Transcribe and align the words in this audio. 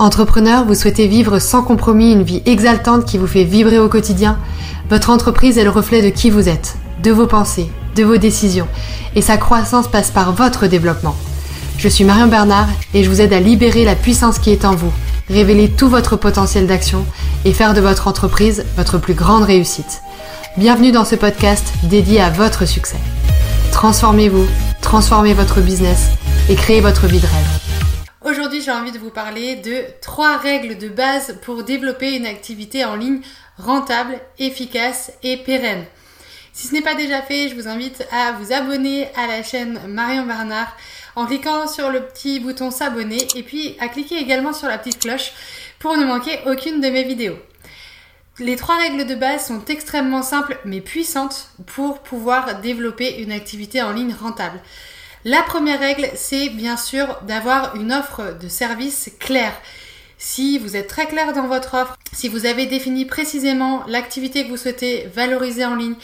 Entrepreneur, 0.00 0.64
vous 0.64 0.74
souhaitez 0.74 1.08
vivre 1.08 1.38
sans 1.38 1.62
compromis 1.62 2.12
une 2.12 2.22
vie 2.22 2.40
exaltante 2.46 3.04
qui 3.04 3.18
vous 3.18 3.26
fait 3.26 3.44
vibrer 3.44 3.78
au 3.78 3.90
quotidien? 3.90 4.38
Votre 4.88 5.10
entreprise 5.10 5.58
est 5.58 5.64
le 5.64 5.68
reflet 5.68 6.00
de 6.00 6.08
qui 6.08 6.30
vous 6.30 6.48
êtes, 6.48 6.76
de 7.02 7.10
vos 7.10 7.26
pensées, 7.26 7.70
de 7.96 8.04
vos 8.04 8.16
décisions, 8.16 8.66
et 9.14 9.20
sa 9.20 9.36
croissance 9.36 9.88
passe 9.88 10.10
par 10.10 10.32
votre 10.32 10.68
développement. 10.68 11.14
Je 11.76 11.86
suis 11.86 12.04
Marion 12.04 12.28
Bernard 12.28 12.68
et 12.94 13.04
je 13.04 13.10
vous 13.10 13.20
aide 13.20 13.34
à 13.34 13.40
libérer 13.40 13.84
la 13.84 13.94
puissance 13.94 14.38
qui 14.38 14.52
est 14.52 14.64
en 14.64 14.74
vous, 14.74 14.90
révéler 15.28 15.68
tout 15.68 15.90
votre 15.90 16.16
potentiel 16.16 16.66
d'action 16.66 17.04
et 17.44 17.52
faire 17.52 17.74
de 17.74 17.82
votre 17.82 18.08
entreprise 18.08 18.64
votre 18.78 18.96
plus 18.96 19.12
grande 19.12 19.42
réussite. 19.42 20.00
Bienvenue 20.56 20.92
dans 20.92 21.04
ce 21.04 21.14
podcast 21.14 21.74
dédié 21.82 22.22
à 22.22 22.30
votre 22.30 22.66
succès. 22.66 22.96
Transformez-vous, 23.70 24.46
transformez 24.80 25.34
votre 25.34 25.60
business 25.60 26.06
et 26.48 26.54
créez 26.54 26.80
votre 26.80 27.06
vie 27.06 27.20
de 27.20 27.26
rêve. 27.26 27.69
Aujourd'hui, 28.50 28.66
j'ai 28.66 28.76
envie 28.76 28.90
de 28.90 28.98
vous 28.98 29.12
parler 29.12 29.54
de 29.54 29.84
trois 30.02 30.36
règles 30.36 30.76
de 30.76 30.88
base 30.88 31.38
pour 31.42 31.62
développer 31.62 32.16
une 32.16 32.26
activité 32.26 32.84
en 32.84 32.96
ligne 32.96 33.20
rentable, 33.58 34.18
efficace 34.40 35.12
et 35.22 35.36
pérenne. 35.36 35.84
Si 36.52 36.66
ce 36.66 36.72
n'est 36.72 36.80
pas 36.80 36.96
déjà 36.96 37.22
fait, 37.22 37.48
je 37.48 37.54
vous 37.54 37.68
invite 37.68 38.04
à 38.10 38.32
vous 38.32 38.52
abonner 38.52 39.06
à 39.14 39.28
la 39.28 39.44
chaîne 39.44 39.78
Marion 39.86 40.26
Bernard 40.26 40.76
en 41.14 41.26
cliquant 41.26 41.68
sur 41.68 41.92
le 41.92 42.00
petit 42.00 42.40
bouton 42.40 42.72
s'abonner 42.72 43.24
et 43.36 43.44
puis 43.44 43.76
à 43.78 43.86
cliquer 43.86 44.16
également 44.16 44.52
sur 44.52 44.66
la 44.66 44.78
petite 44.78 44.98
cloche 44.98 45.30
pour 45.78 45.96
ne 45.96 46.04
manquer 46.04 46.40
aucune 46.46 46.80
de 46.80 46.88
mes 46.88 47.04
vidéos. 47.04 47.38
Les 48.40 48.56
trois 48.56 48.78
règles 48.78 49.06
de 49.06 49.14
base 49.14 49.46
sont 49.46 49.64
extrêmement 49.66 50.22
simples 50.22 50.58
mais 50.64 50.80
puissantes 50.80 51.50
pour 51.66 52.00
pouvoir 52.00 52.60
développer 52.62 53.22
une 53.22 53.30
activité 53.30 53.80
en 53.80 53.92
ligne 53.92 54.12
rentable. 54.20 54.60
La 55.26 55.42
première 55.42 55.80
règle, 55.80 56.08
c'est 56.14 56.48
bien 56.48 56.78
sûr 56.78 57.18
d'avoir 57.26 57.76
une 57.76 57.92
offre 57.92 58.38
de 58.40 58.48
service 58.48 59.10
claire. 59.18 59.52
Si 60.16 60.56
vous 60.56 60.76
êtes 60.76 60.86
très 60.86 61.04
clair 61.04 61.34
dans 61.34 61.46
votre 61.46 61.74
offre, 61.74 61.98
si 62.14 62.30
vous 62.30 62.46
avez 62.46 62.64
défini 62.64 63.04
précisément 63.04 63.84
l'activité 63.86 64.44
que 64.44 64.48
vous 64.48 64.56
souhaitez 64.56 65.10
valoriser 65.14 65.66
en 65.66 65.74
ligne, 65.74 65.94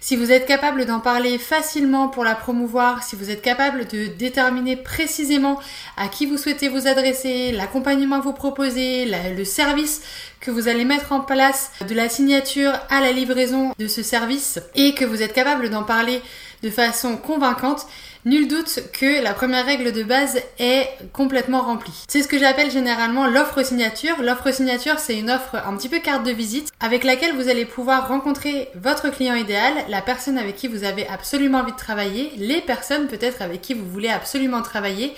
si 0.00 0.16
vous 0.16 0.32
êtes 0.32 0.46
capable 0.46 0.84
d'en 0.84 0.98
parler 0.98 1.38
facilement 1.38 2.08
pour 2.08 2.24
la 2.24 2.34
promouvoir, 2.34 3.04
si 3.04 3.14
vous 3.14 3.30
êtes 3.30 3.40
capable 3.40 3.86
de 3.86 4.06
déterminer 4.06 4.76
précisément 4.76 5.60
à 5.96 6.08
qui 6.08 6.26
vous 6.26 6.36
souhaitez 6.36 6.68
vous 6.68 6.88
adresser, 6.88 7.52
l'accompagnement 7.52 8.18
que 8.18 8.24
vous 8.24 8.32
proposez, 8.32 9.04
le 9.06 9.44
service 9.44 10.02
que 10.40 10.50
vous 10.50 10.68
allez 10.68 10.84
mettre 10.84 11.12
en 11.12 11.20
place, 11.20 11.70
de 11.88 11.94
la 11.94 12.08
signature 12.08 12.72
à 12.90 13.00
la 13.00 13.12
livraison 13.12 13.72
de 13.78 13.86
ce 13.86 14.02
service, 14.02 14.60
et 14.74 14.94
que 14.94 15.04
vous 15.04 15.22
êtes 15.22 15.32
capable 15.32 15.70
d'en 15.70 15.82
parler 15.82 16.20
de 16.62 16.70
façon 16.70 17.16
convaincante, 17.16 17.86
Nul 18.26 18.48
doute 18.48 18.80
que 18.92 19.22
la 19.22 19.34
première 19.34 19.64
règle 19.64 19.92
de 19.92 20.02
base 20.02 20.40
est 20.58 20.88
complètement 21.12 21.62
remplie. 21.62 22.02
C'est 22.08 22.24
ce 22.24 22.26
que 22.26 22.40
j'appelle 22.40 22.72
généralement 22.72 23.28
l'offre 23.28 23.62
signature. 23.62 24.20
L'offre 24.20 24.50
signature, 24.50 24.98
c'est 24.98 25.16
une 25.16 25.30
offre 25.30 25.54
un 25.54 25.76
petit 25.76 25.88
peu 25.88 26.00
carte 26.00 26.26
de 26.26 26.32
visite 26.32 26.72
avec 26.80 27.04
laquelle 27.04 27.36
vous 27.36 27.48
allez 27.48 27.64
pouvoir 27.64 28.08
rencontrer 28.08 28.68
votre 28.74 29.10
client 29.10 29.36
idéal, 29.36 29.74
la 29.88 30.02
personne 30.02 30.38
avec 30.38 30.56
qui 30.56 30.66
vous 30.66 30.82
avez 30.82 31.06
absolument 31.06 31.58
envie 31.58 31.70
de 31.70 31.76
travailler, 31.76 32.32
les 32.36 32.60
personnes 32.60 33.06
peut-être 33.06 33.42
avec 33.42 33.60
qui 33.60 33.74
vous 33.74 33.88
voulez 33.88 34.08
absolument 34.08 34.60
travailler 34.60 35.14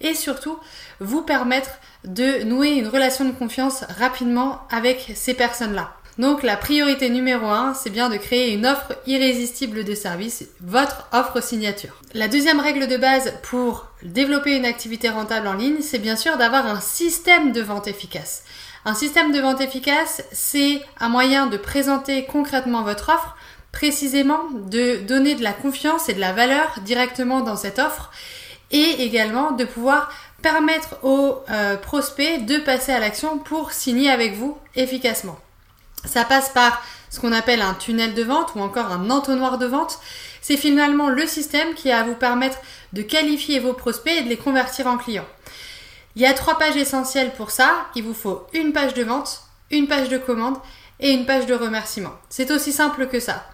et 0.00 0.14
surtout 0.14 0.56
vous 1.00 1.22
permettre 1.22 1.70
de 2.04 2.44
nouer 2.44 2.74
une 2.74 2.86
relation 2.86 3.24
de 3.24 3.32
confiance 3.32 3.82
rapidement 3.98 4.60
avec 4.70 5.10
ces 5.16 5.34
personnes-là. 5.34 5.92
Donc 6.16 6.44
la 6.44 6.56
priorité 6.56 7.10
numéro 7.10 7.46
1, 7.46 7.74
c'est 7.74 7.90
bien 7.90 8.08
de 8.08 8.16
créer 8.16 8.54
une 8.54 8.66
offre 8.66 8.92
irrésistible 9.06 9.82
de 9.82 9.94
service, 9.96 10.44
votre 10.60 11.08
offre 11.12 11.42
signature. 11.42 12.00
La 12.14 12.28
deuxième 12.28 12.60
règle 12.60 12.86
de 12.86 12.96
base 12.96 13.34
pour 13.42 13.88
développer 14.02 14.56
une 14.56 14.64
activité 14.64 15.08
rentable 15.08 15.48
en 15.48 15.54
ligne, 15.54 15.80
c'est 15.80 15.98
bien 15.98 16.14
sûr 16.14 16.36
d'avoir 16.36 16.66
un 16.66 16.80
système 16.80 17.50
de 17.50 17.60
vente 17.60 17.88
efficace. 17.88 18.44
Un 18.84 18.94
système 18.94 19.32
de 19.32 19.40
vente 19.40 19.60
efficace, 19.60 20.22
c'est 20.30 20.82
un 21.00 21.08
moyen 21.08 21.46
de 21.46 21.56
présenter 21.56 22.26
concrètement 22.26 22.82
votre 22.82 23.08
offre, 23.08 23.36
précisément 23.72 24.50
de 24.52 24.98
donner 24.98 25.34
de 25.34 25.42
la 25.42 25.52
confiance 25.52 26.08
et 26.08 26.14
de 26.14 26.20
la 26.20 26.32
valeur 26.32 26.78
directement 26.84 27.40
dans 27.40 27.56
cette 27.56 27.80
offre 27.80 28.12
et 28.70 29.02
également 29.02 29.50
de 29.50 29.64
pouvoir 29.64 30.12
permettre 30.42 30.98
aux 31.02 31.42
euh, 31.50 31.76
prospects 31.76 32.44
de 32.44 32.58
passer 32.58 32.92
à 32.92 33.00
l'action 33.00 33.38
pour 33.38 33.72
signer 33.72 34.10
avec 34.10 34.34
vous 34.34 34.56
efficacement. 34.76 35.38
Ça 36.04 36.24
passe 36.24 36.50
par 36.50 36.82
ce 37.10 37.20
qu'on 37.20 37.32
appelle 37.32 37.62
un 37.62 37.74
tunnel 37.74 38.14
de 38.14 38.22
vente 38.22 38.52
ou 38.54 38.60
encore 38.60 38.92
un 38.92 39.10
entonnoir 39.10 39.58
de 39.58 39.66
vente. 39.66 39.98
C'est 40.42 40.56
finalement 40.56 41.08
le 41.08 41.26
système 41.26 41.74
qui 41.74 41.88
va 41.88 42.02
vous 42.02 42.14
permettre 42.14 42.58
de 42.92 43.02
qualifier 43.02 43.60
vos 43.60 43.72
prospects 43.72 44.12
et 44.12 44.22
de 44.22 44.28
les 44.28 44.36
convertir 44.36 44.86
en 44.86 44.98
clients. 44.98 45.26
Il 46.16 46.22
y 46.22 46.26
a 46.26 46.34
trois 46.34 46.58
pages 46.58 46.76
essentielles 46.76 47.32
pour 47.36 47.50
ça. 47.50 47.86
Il 47.94 48.04
vous 48.04 48.14
faut 48.14 48.46
une 48.52 48.72
page 48.72 48.94
de 48.94 49.02
vente, 49.02 49.42
une 49.70 49.88
page 49.88 50.08
de 50.08 50.18
commande 50.18 50.58
et 51.00 51.12
une 51.12 51.26
page 51.26 51.46
de 51.46 51.54
remerciement. 51.54 52.12
C'est 52.28 52.50
aussi 52.50 52.72
simple 52.72 53.08
que 53.08 53.20
ça. 53.20 53.44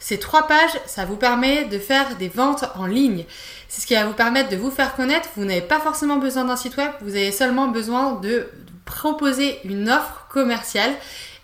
Ces 0.00 0.18
trois 0.18 0.46
pages, 0.46 0.80
ça 0.86 1.04
vous 1.04 1.16
permet 1.16 1.64
de 1.64 1.78
faire 1.78 2.16
des 2.16 2.28
ventes 2.28 2.64
en 2.76 2.86
ligne. 2.86 3.24
C'est 3.68 3.80
ce 3.80 3.86
qui 3.86 3.94
va 3.94 4.06
vous 4.06 4.12
permettre 4.12 4.48
de 4.48 4.56
vous 4.56 4.70
faire 4.70 4.94
connaître. 4.94 5.28
Vous 5.36 5.44
n'avez 5.44 5.60
pas 5.60 5.80
forcément 5.80 6.16
besoin 6.16 6.44
d'un 6.44 6.56
site 6.56 6.76
web, 6.76 6.90
vous 7.00 7.16
avez 7.16 7.32
seulement 7.32 7.68
besoin 7.68 8.12
de 8.12 8.48
proposer 8.84 9.58
une 9.64 9.90
offre 9.90 10.26
commerciale 10.30 10.94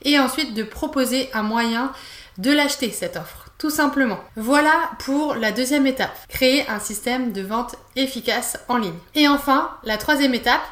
et 0.05 0.19
ensuite 0.19 0.55
de 0.55 0.63
proposer 0.63 1.31
un 1.33 1.43
moyen 1.43 1.93
de 2.39 2.51
l'acheter 2.51 2.91
cette 2.91 3.17
offre, 3.17 3.51
tout 3.59 3.71
simplement. 3.71 4.19
Voilà 4.37 4.91
pour 4.99 5.35
la 5.35 5.53
deuxième 5.53 5.87
étape, 5.87 6.17
créer 6.29 6.69
un 6.69 6.81
système 6.81 7.33
de 7.33 7.43
vente 7.43 7.77
efficace 7.97 8.59
en 8.69 8.77
ligne. 8.77 8.99
Et 9.15 9.29
enfin, 9.29 9.71
la 9.85 9.97
troisième 9.97 10.35
étape, 10.35 10.63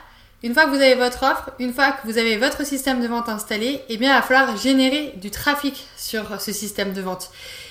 une 0.43 0.55
fois 0.55 0.65
que 0.65 0.71
vous 0.71 0.77
avez 0.77 0.97
votre 0.97 1.23
offre, 1.23 1.51
une 1.61 1.73
fois 1.73 1.93
que 1.93 2.07
vous 2.07 2.19
avez 2.19 2.37
votre 2.37 2.67
système 2.67 3.01
de 3.01 3.07
vente 3.07 3.29
installé, 3.29 3.81
eh 3.89 3.97
bien, 3.97 4.11
il 4.11 4.17
va 4.17 4.23
falloir 4.23 4.57
générer 4.57 5.15
du 5.17 5.31
trafic 5.31 5.87
sur 5.97 6.41
ce 6.41 6.53
système 6.53 6.93
de 6.93 7.01
vente. 7.01 7.31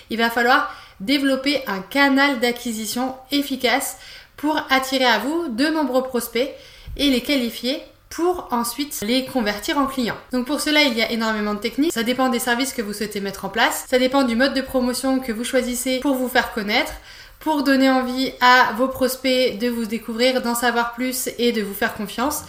Il 0.09 0.17
va 0.17 0.29
falloir 0.29 0.73
développer 1.01 1.63
un 1.67 1.81
canal 1.81 2.39
d'acquisition 2.39 3.15
efficace 3.31 3.97
pour 4.37 4.57
attirer 4.69 5.05
à 5.05 5.19
vous 5.19 5.49
de 5.49 5.67
nombreux 5.67 6.03
prospects 6.03 6.49
et 6.95 7.09
les 7.09 7.21
qualifier 7.21 7.81
pour 8.11 8.47
ensuite 8.51 9.01
les 9.01 9.25
convertir 9.25 9.77
en 9.77 9.87
clients. 9.87 10.17
Donc 10.31 10.45
pour 10.45 10.61
cela, 10.61 10.83
il 10.83 10.93
y 10.93 11.01
a 11.01 11.11
énormément 11.11 11.55
de 11.55 11.59
techniques. 11.59 11.93
Ça 11.93 12.03
dépend 12.03 12.29
des 12.29 12.39
services 12.39 12.73
que 12.73 12.81
vous 12.81 12.93
souhaitez 12.93 13.21
mettre 13.21 13.45
en 13.45 13.49
place. 13.49 13.85
Ça 13.89 13.97
dépend 13.97 14.23
du 14.23 14.35
mode 14.35 14.53
de 14.53 14.61
promotion 14.61 15.19
que 15.19 15.31
vous 15.31 15.43
choisissez 15.43 15.99
pour 15.99 16.15
vous 16.15 16.27
faire 16.27 16.53
connaître 16.53 16.93
pour 17.41 17.63
donner 17.63 17.89
envie 17.89 18.31
à 18.39 18.71
vos 18.77 18.87
prospects 18.87 19.57
de 19.57 19.67
vous 19.67 19.85
découvrir, 19.85 20.41
d'en 20.41 20.55
savoir 20.55 20.93
plus 20.93 21.27
et 21.39 21.51
de 21.51 21.61
vous 21.61 21.73
faire 21.73 21.95
confiance 21.95 22.43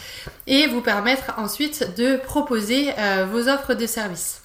et 0.46 0.66
vous 0.66 0.82
permettre 0.82 1.32
ensuite 1.38 1.96
de 1.96 2.16
proposer 2.16 2.90
euh, 2.98 3.26
vos 3.30 3.48
offres 3.48 3.74
de 3.74 3.86
services. 3.86 4.42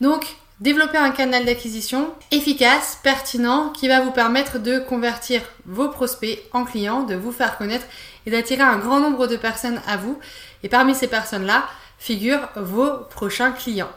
Donc, 0.00 0.36
développer 0.60 0.98
un 0.98 1.10
canal 1.10 1.44
d'acquisition 1.44 2.12
efficace, 2.30 2.98
pertinent, 3.02 3.70
qui 3.70 3.88
va 3.88 4.00
vous 4.00 4.10
permettre 4.10 4.58
de 4.58 4.78
convertir 4.78 5.42
vos 5.66 5.88
prospects 5.88 6.42
en 6.52 6.64
clients, 6.64 7.02
de 7.02 7.14
vous 7.14 7.32
faire 7.32 7.56
connaître 7.56 7.86
et 8.26 8.30
d'attirer 8.30 8.62
un 8.62 8.78
grand 8.78 9.00
nombre 9.00 9.26
de 9.26 9.36
personnes 9.36 9.80
à 9.86 9.96
vous. 9.96 10.18
Et 10.62 10.68
parmi 10.68 10.94
ces 10.94 11.08
personnes-là 11.08 11.64
figurent 11.98 12.48
vos 12.56 12.90
prochains 13.10 13.52
clients. 13.52 13.90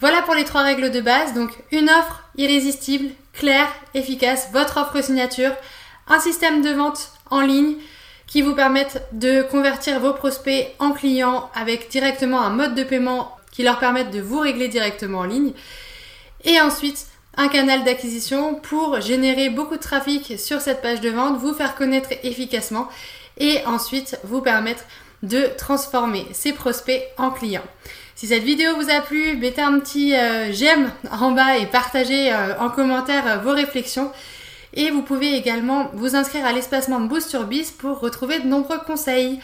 Voilà 0.00 0.22
pour 0.22 0.34
les 0.34 0.44
trois 0.44 0.62
règles 0.62 0.90
de 0.90 1.00
base. 1.00 1.34
Donc 1.34 1.50
une 1.70 1.90
offre 1.90 2.24
irrésistible, 2.36 3.10
claire, 3.32 3.72
efficace, 3.94 4.48
votre 4.52 4.78
offre 4.78 5.02
signature, 5.02 5.52
un 6.08 6.18
système 6.18 6.62
de 6.62 6.70
vente 6.70 7.12
en 7.30 7.40
ligne 7.40 7.76
qui 8.26 8.40
vous 8.40 8.54
permette 8.54 9.06
de 9.12 9.42
convertir 9.42 10.00
vos 10.00 10.14
prospects 10.14 10.74
en 10.78 10.92
clients 10.92 11.50
avec 11.54 11.90
directement 11.90 12.40
un 12.40 12.50
mode 12.50 12.74
de 12.74 12.82
paiement 12.82 13.36
qui 13.52 13.62
leur 13.62 13.78
permette 13.78 14.10
de 14.10 14.20
vous 14.20 14.40
régler 14.40 14.66
directement 14.66 15.20
en 15.20 15.24
ligne. 15.24 15.52
Et 16.44 16.60
ensuite, 16.60 17.06
un 17.36 17.48
canal 17.48 17.84
d'acquisition 17.84 18.56
pour 18.56 19.00
générer 19.00 19.48
beaucoup 19.48 19.76
de 19.76 19.82
trafic 19.82 20.38
sur 20.38 20.60
cette 20.60 20.82
page 20.82 21.00
de 21.00 21.10
vente, 21.10 21.38
vous 21.38 21.54
faire 21.54 21.76
connaître 21.76 22.10
efficacement 22.24 22.88
et 23.38 23.64
ensuite 23.64 24.18
vous 24.24 24.40
permettre 24.40 24.84
de 25.22 25.48
transformer 25.56 26.26
ces 26.32 26.52
prospects 26.52 27.02
en 27.16 27.30
clients. 27.30 27.62
Si 28.14 28.26
cette 28.26 28.42
vidéo 28.42 28.76
vous 28.76 28.90
a 28.90 29.00
plu, 29.00 29.36
mettez 29.36 29.62
un 29.62 29.78
petit 29.78 30.14
euh, 30.14 30.52
j'aime 30.52 30.92
en 31.10 31.32
bas 31.32 31.56
et 31.56 31.66
partagez 31.66 32.32
euh, 32.32 32.58
en 32.58 32.70
commentaire 32.70 33.26
euh, 33.26 33.38
vos 33.38 33.52
réflexions. 33.52 34.12
Et 34.74 34.90
vous 34.90 35.02
pouvez 35.02 35.34
également 35.34 35.90
vous 35.94 36.16
inscrire 36.16 36.46
à 36.46 36.52
l'espacement 36.52 37.00
de 37.00 37.06
Boost 37.06 37.28
sur 37.28 37.44
Biz 37.44 37.72
pour 37.72 38.00
retrouver 38.00 38.40
de 38.40 38.46
nombreux 38.46 38.78
conseils. 38.78 39.38